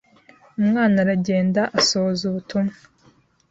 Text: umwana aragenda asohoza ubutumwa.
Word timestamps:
umwana 0.61 0.95
aragenda 1.03 1.61
asohoza 1.79 2.23
ubutumwa. 2.29 2.75